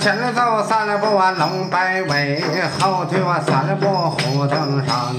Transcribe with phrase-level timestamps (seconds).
[0.00, 2.40] 前走三步啊龙摆尾，
[2.78, 5.14] 后退我三步虎登山。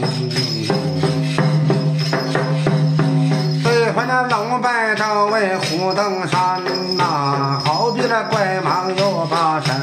[3.61, 6.63] 对回那龙摆头为虎登山
[6.97, 9.75] 呐，好比那怪蟒又把身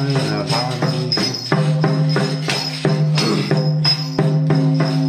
[0.47, 0.59] 翻。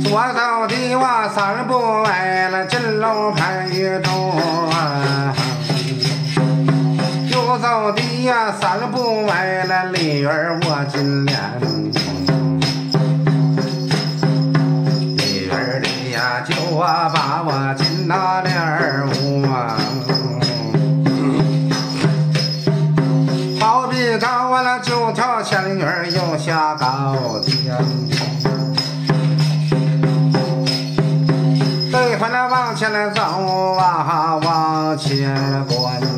[0.04, 4.38] 左走的我三步外了进楼盘玉中
[4.72, 5.34] 啊，
[7.60, 11.60] 走的呀三步外了里院我金莲，
[15.18, 19.76] 里院里呀就啊把我金那莲儿舞啊，
[23.60, 27.76] 好比找我那九条仙女儿又下高天。
[31.92, 33.22] 对回来往前来走
[33.74, 35.34] 啊，往前
[35.66, 36.17] 观。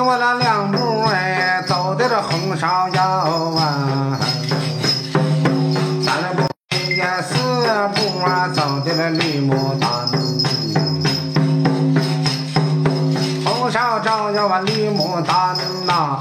[0.00, 3.02] 我那两步哎，走的这红芍药
[3.56, 4.18] 啊。
[6.02, 6.42] 三步
[6.96, 7.34] 呀四
[7.94, 9.88] 步啊，走的这绿牡丹。
[13.44, 16.18] 红芍照耀啊，绿牡丹呐、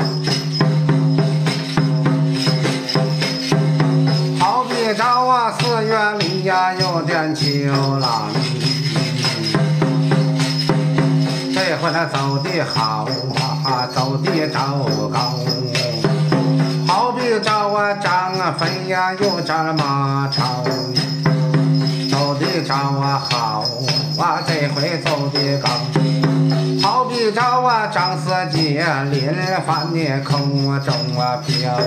[4.40, 7.46] 好比照啊，四月里呀有点秋
[8.00, 8.12] 兰。
[11.56, 13.08] 这回来走的好
[18.94, 20.64] 呀有这马超。
[22.12, 23.66] 走的着啊好
[24.20, 25.68] 啊，这回走的高。
[26.84, 29.34] 好比着啊张四姐临
[29.66, 31.78] 饭的空中啊飘啊。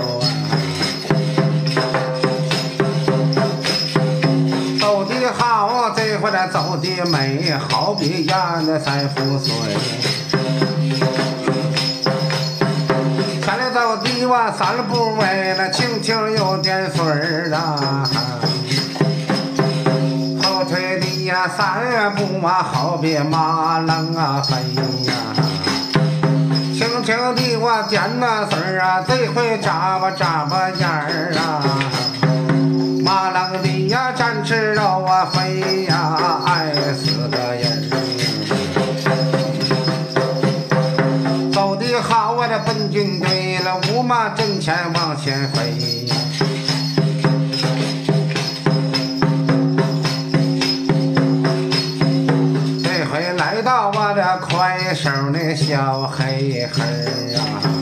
[4.81, 9.55] 走的好，这回来走的美，好比呀那三福水。
[16.49, 18.07] 有点水儿啊，
[20.41, 24.55] 后腿的呀三步啊，好比马楞啊飞
[25.03, 25.13] 呀。
[26.73, 31.61] 轻轻的我点那水儿啊，这回眨巴眨巴眼儿啊。
[33.03, 37.95] 马郎的呀，展翅肉啊飞呀，爱死个人儿。
[41.53, 45.73] 走的好啊，这奔军队了，五马阵前往前飞
[54.97, 57.76] 手的小黑黑儿啊。